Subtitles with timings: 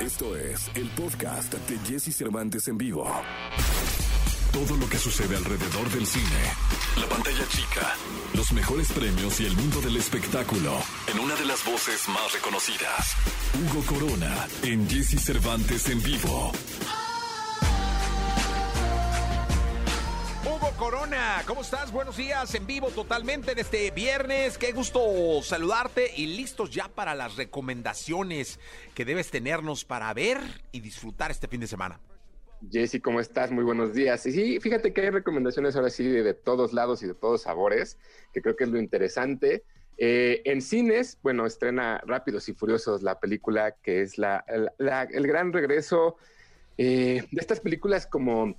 [0.00, 3.04] Esto es el podcast de Jesse Cervantes en vivo.
[4.50, 6.24] Todo lo que sucede alrededor del cine,
[6.98, 7.94] la pantalla chica,
[8.34, 10.72] los mejores premios y el mundo del espectáculo
[11.06, 13.14] en una de las voces más reconocidas.
[13.60, 16.50] Hugo Corona en Jesse Cervantes en vivo.
[20.80, 21.92] Corona, ¿cómo estás?
[21.92, 24.56] Buenos días, en vivo totalmente en este viernes.
[24.56, 28.58] Qué gusto saludarte y listos ya para las recomendaciones
[28.94, 30.38] que debes tenernos para ver
[30.72, 32.00] y disfrutar este fin de semana.
[32.70, 33.50] Jessy, ¿cómo estás?
[33.50, 34.24] Muy buenos días.
[34.24, 37.98] Y sí, fíjate que hay recomendaciones ahora sí de, todos lados y de todos sabores,
[38.32, 39.64] que creo que es lo interesante.
[39.98, 45.52] Eh, en cines, bueno, estrena Rápidos y Furiosos la película que es la, el gran
[45.52, 46.16] regreso
[46.78, 48.56] eh, de estas películas como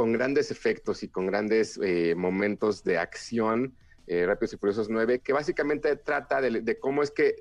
[0.00, 3.74] con grandes efectos y con grandes eh, momentos de acción.
[4.08, 7.36] Rápidos y Furiosos 9, que básicamente trata de, cómo es que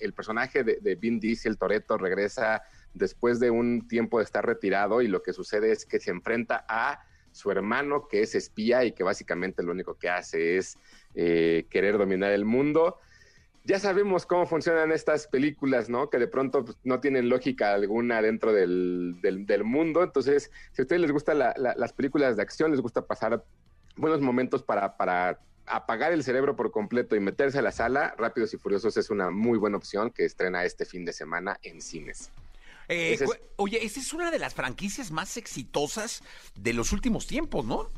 [0.00, 2.62] el personaje de, de Vin Diesel, Toreto, regresa
[2.94, 6.64] después de un tiempo de estar retirado y lo que sucede es que se enfrenta
[6.68, 7.02] a
[7.32, 10.78] su hermano que es espía y que básicamente lo único que hace es
[11.14, 12.98] eh, querer dominar el mundo.
[13.64, 16.10] Ya sabemos cómo funcionan estas películas, ¿no?
[16.10, 19.16] Que de pronto pues, no tienen lógica alguna dentro del,
[19.64, 20.02] mundo.
[20.02, 23.44] Entonces, si a ustedes les gustan las películas de acción, les gusta pasar
[23.96, 28.52] buenos momentos para, para apagar el cerebro por completo y meterse a la sala, Rápidos
[28.54, 32.30] y Furiosos es una muy buena opción que estrena este fin de semana en cines.
[32.88, 33.18] Eh,
[33.56, 36.22] oye, esa es una de las franquicias más exitosas
[36.56, 37.88] de los últimos tiempos, ¿no?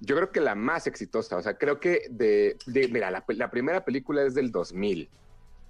[0.00, 2.56] Yo creo que la más exitosa, o sea, creo que de,
[2.90, 5.08] mira, la, primera película es del 2000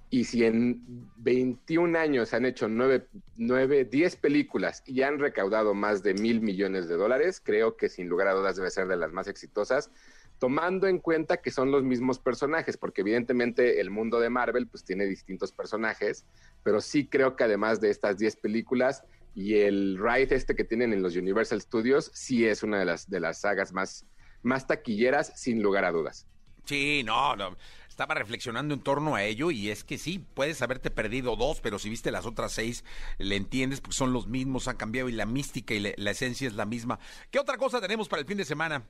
[0.09, 0.81] y si en
[1.17, 6.87] 21 años han hecho 9, 9, 10 películas y han recaudado más de mil millones
[6.87, 9.91] de dólares, creo que sin lugar a dudas debe ser de las más exitosas
[10.39, 14.83] tomando en cuenta que son los mismos personajes, porque evidentemente el mundo de Marvel pues
[14.83, 16.25] tiene distintos personajes,
[16.63, 20.93] pero sí creo que además de estas 10 películas y el ride este que tienen
[20.93, 24.05] en los Universal Studios, sí es una de las, de las sagas más,
[24.43, 26.27] más taquilleras, sin lugar a dudas.
[26.65, 27.55] Sí, no, no,
[27.87, 31.79] estaba reflexionando en torno a ello y es que sí, puedes haberte perdido dos, pero
[31.79, 32.83] si viste las otras seis,
[33.17, 36.53] le entiendes porque son los mismos, han cambiado y la mística y la esencia es
[36.53, 36.99] la misma.
[37.31, 38.83] ¿Qué otra cosa tenemos para el fin de semana?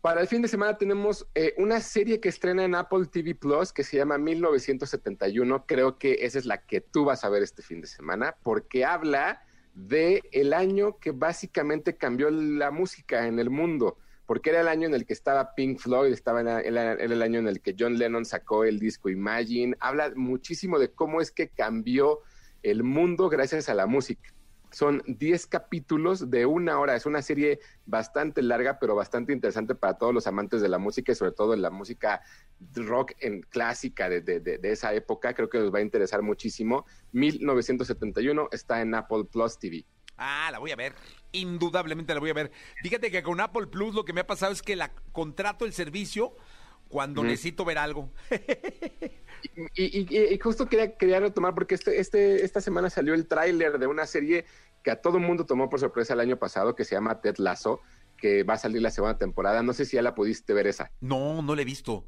[0.00, 3.70] Para el fin de semana tenemos eh, una serie que estrena en Apple TV Plus
[3.70, 5.66] que se llama 1971.
[5.66, 8.86] Creo que esa es la que tú vas a ver este fin de semana porque
[8.86, 9.42] habla
[9.74, 13.98] de el año que básicamente cambió la música en el mundo.
[14.30, 17.48] Porque era el año en el que estaba Pink Floyd, estaba en el año en
[17.48, 19.76] el que John Lennon sacó el disco Imagine.
[19.80, 22.20] Habla muchísimo de cómo es que cambió
[22.62, 24.32] el mundo gracias a la música.
[24.70, 26.94] Son 10 capítulos de una hora.
[26.94, 31.10] Es una serie bastante larga, pero bastante interesante para todos los amantes de la música
[31.10, 32.22] y sobre todo en la música
[32.76, 35.34] rock en clásica de, esa época.
[35.34, 36.86] Creo que les va a interesar muchísimo.
[37.10, 39.84] 1971 está en Apple Plus TV.
[40.20, 40.94] Ah, la voy a ver.
[41.32, 42.52] Indudablemente la voy a ver.
[42.82, 45.72] Fíjate que con Apple Plus lo que me ha pasado es que la contrato el
[45.72, 46.36] servicio
[46.88, 48.10] cuando necesito ver algo.
[49.74, 54.04] y, justo quería, quería retomar porque este, este, esta semana salió el tráiler de una
[54.06, 54.44] serie
[54.82, 57.36] que a todo el mundo tomó por sorpresa el año pasado, que se llama Ted
[57.38, 57.80] Lasso,
[58.18, 59.62] que va a salir la segunda temporada.
[59.62, 60.90] No sé si ya la pudiste ver esa.
[61.00, 62.04] No, no la he visto.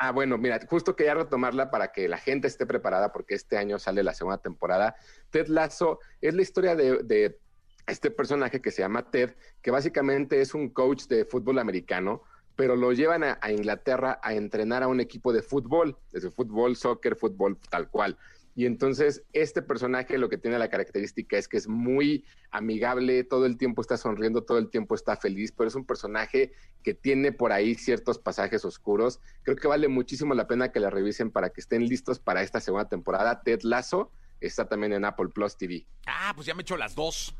[0.00, 3.80] Ah, bueno, mira, justo quería retomarla para que la gente esté preparada porque este año
[3.80, 4.94] sale la segunda temporada.
[5.30, 7.40] Ted Lasso es la historia de, de
[7.88, 12.22] este personaje que se llama Ted, que básicamente es un coach de fútbol americano
[12.58, 17.14] pero lo llevan a, Inglaterra a entrenar a un equipo de fútbol, desde fútbol, soccer,
[17.14, 18.18] fútbol, tal cual.
[18.56, 23.46] Y entonces este personaje lo que tiene la característica es que es muy amigable, todo
[23.46, 26.50] el tiempo está sonriendo, todo el tiempo está feliz, pero es un personaje
[26.82, 29.20] que tiene por ahí ciertos pasajes oscuros.
[29.44, 32.58] Creo que vale muchísimo la pena que la revisen para que estén listos para esta
[32.58, 33.40] segunda temporada.
[33.44, 34.10] Ted Lasso
[34.40, 35.86] está también en Apple Plus TV.
[36.08, 37.36] Ah, pues ya me he hecho las dos.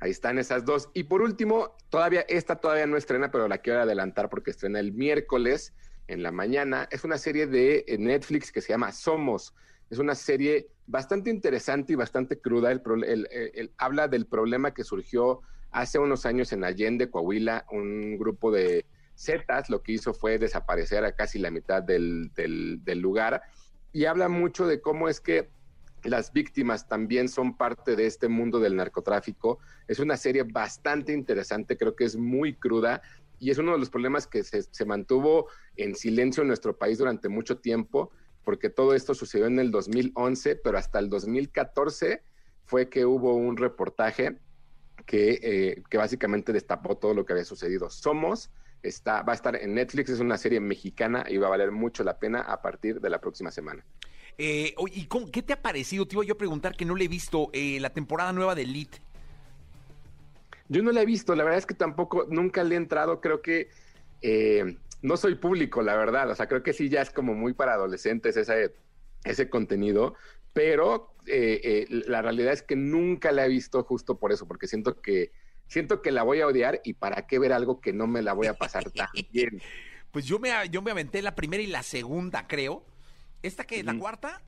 [0.00, 0.90] Ahí están esas dos.
[0.94, 4.92] Y por último, todavía, esta todavía no estrena, pero la quiero adelantar porque estrena el
[4.92, 5.74] miércoles
[6.06, 6.88] en la mañana.
[6.90, 9.54] Es una serie de eh, Netflix que se llama Somos.
[9.90, 12.70] Es una serie bastante interesante y bastante cruda.
[12.70, 15.40] El, habla del problema que surgió
[15.70, 18.86] hace unos años en Allende, Coahuila, un grupo de
[19.16, 23.42] Zetas lo que hizo fue desaparecer a casi la mitad del, del lugar.
[23.92, 25.48] Y habla mucho de cómo es que
[26.04, 29.58] las víctimas también son parte de este mundo del narcotráfico.
[29.86, 33.02] Es una serie bastante interesante, creo que es muy cruda
[33.38, 37.28] y es uno de los problemas que se, mantuvo en silencio en nuestro país durante
[37.28, 38.10] mucho tiempo,
[38.44, 42.22] porque todo esto sucedió en el 2011, pero hasta el 2014
[42.64, 44.38] fue que hubo un reportaje
[45.06, 47.90] que, eh, que básicamente destapó todo lo que había sucedido.
[47.90, 48.50] Somos,
[48.82, 52.02] está, va a estar en Netflix, es una serie mexicana y va a valer mucho
[52.04, 53.84] la pena a partir de la próxima semana.
[54.38, 56.06] Eh, ¿Y cómo, qué te ha parecido?
[56.06, 58.62] Te iba yo a preguntar que no le he visto eh, la temporada nueva de
[58.62, 58.98] Elite.
[60.68, 63.42] Yo no la he visto, la verdad es que tampoco, nunca le he entrado, creo
[63.42, 63.68] que
[64.22, 67.54] eh, no soy público, la verdad, o sea, creo que sí ya es como muy
[67.54, 68.74] para adolescentes ese,
[69.24, 70.14] ese contenido,
[70.52, 75.32] pero la realidad es que nunca la he visto justo por eso, porque siento que
[75.68, 78.32] siento que la voy a odiar y para qué ver algo que no me la
[78.32, 79.60] voy a pasar tan bien.
[80.10, 82.84] Pues yo me, yo me aventé la primera y la segunda, creo.
[83.42, 83.82] ¿Esta qué?
[83.82, 84.42] ¿La cuarta?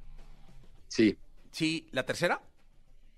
[0.89, 1.19] Sí.
[1.51, 2.43] Sí, ¿la tercera?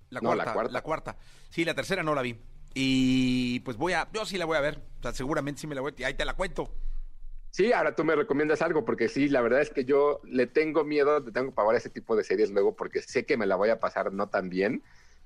[0.09, 0.71] La cuarta, la cuarta.
[0.71, 1.17] La cuarta.
[1.49, 2.39] Sí, la tercera no la vi.
[2.73, 4.81] Y pues voy a, yo sí la voy a ver.
[4.99, 6.73] O sea, seguramente sí me la voy a, ahí te la cuento.
[7.51, 10.83] Sí, ahora tú me recomiendas algo, porque sí, la verdad es que yo le tengo
[10.83, 13.55] miedo, le tengo pavor a ese tipo de series luego, porque sé que me la
[13.55, 14.83] voy a pasar no tan bien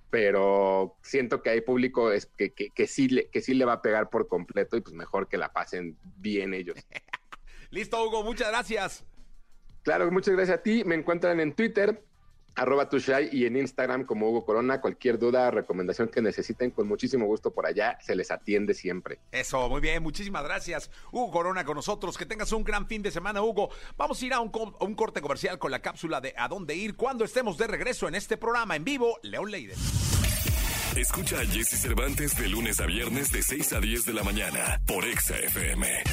[0.10, 3.82] pero siento que hay público es que, que, sí le, que sí le va a
[3.82, 6.78] pegar por completo y pues mejor que la pasen bien ellos.
[7.70, 9.06] Listo, Hugo, muchas gracias.
[9.88, 10.84] Claro, muchas gracias a ti.
[10.84, 12.04] Me encuentran en Twitter,
[12.56, 14.82] arroba tushai y en Instagram como Hugo Corona.
[14.82, 19.20] Cualquier duda, recomendación que necesiten, con muchísimo gusto por allá, se les atiende siempre.
[19.32, 20.92] Eso, muy bien, muchísimas gracias.
[21.14, 22.18] Hugo Corona con nosotros.
[22.18, 23.70] Que tengas un gran fin de semana, Hugo.
[23.96, 26.76] Vamos a ir a un, a un corte comercial con la cápsula de A dónde
[26.76, 29.78] ir cuando estemos de regreso en este programa en vivo, León Leiden.
[30.98, 34.82] Escucha a Jesse Cervantes de lunes a viernes de 6 a 10 de la mañana
[34.86, 36.04] por Exa FM.